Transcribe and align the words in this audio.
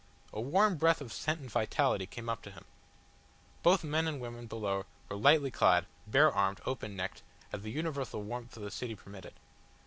A 0.33 0.41
warm 0.41 0.77
breath 0.77 0.99
of 0.99 1.13
scent 1.13 1.41
and 1.41 1.51
vitality 1.51 2.07
came 2.07 2.27
up 2.27 2.41
to 2.41 2.49
him. 2.49 2.65
Both 3.61 3.83
men 3.83 4.07
and 4.07 4.19
women 4.19 4.47
below 4.47 4.87
were 5.09 5.15
lightly 5.15 5.51
clad, 5.51 5.85
bare 6.07 6.33
armed, 6.33 6.59
open 6.65 6.95
necked, 6.95 7.21
as 7.53 7.61
the 7.61 7.69
universal 7.69 8.23
warmth 8.23 8.57
of 8.57 8.63
the 8.63 8.71
city 8.71 8.95
permitted. 8.95 9.35